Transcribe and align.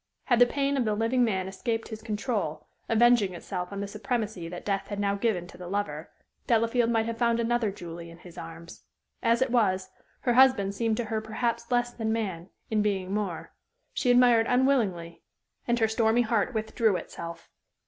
Had 0.23 0.39
the 0.39 0.47
pain 0.47 0.77
of 0.77 0.85
the 0.85 0.95
living 0.95 1.23
man 1.23 1.47
escaped 1.47 1.89
his 1.89 2.01
control, 2.01 2.65
avenging 2.89 3.35
itself 3.35 3.71
on 3.71 3.81
the 3.81 3.87
supremacy 3.87 4.49
that 4.49 4.65
death 4.65 4.87
had 4.87 4.99
now 4.99 5.13
given 5.13 5.45
to 5.45 5.59
the 5.59 5.67
lover, 5.67 6.09
Delafield 6.47 6.89
might 6.89 7.05
have 7.05 7.19
found 7.19 7.39
another 7.39 7.69
Julie 7.71 8.09
in 8.09 8.17
his 8.17 8.35
arms. 8.35 8.81
As 9.21 9.43
it 9.43 9.51
was, 9.51 9.91
her 10.21 10.33
husband 10.33 10.73
seemed 10.73 10.97
to 10.97 11.05
her 11.05 11.21
perhaps 11.21 11.69
less 11.71 11.91
than 11.93 12.11
man, 12.11 12.49
in 12.71 12.81
being 12.81 13.13
more; 13.13 13.53
she 13.93 14.09
admired 14.09 14.47
unwillingly, 14.47 15.21
and 15.67 15.77
her 15.77 15.87
stormy 15.87 16.23
heart 16.23 16.51
withdrew 16.51 16.95
itself. 16.97 17.51